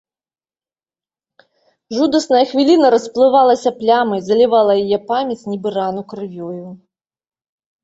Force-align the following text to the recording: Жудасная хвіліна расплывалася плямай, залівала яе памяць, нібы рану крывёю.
Жудасная 1.97 2.41
хвіліна 2.53 2.87
расплывалася 2.95 3.73
плямай, 3.83 4.19
залівала 4.31 4.71
яе 4.87 4.99
памяць, 5.15 5.41
нібы 5.53 5.69
рану 5.79 6.01
крывёю. 6.15 6.67